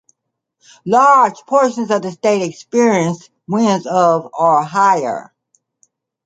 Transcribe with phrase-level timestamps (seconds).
[0.83, 5.31] Large portions of the state experienced winds of or higher.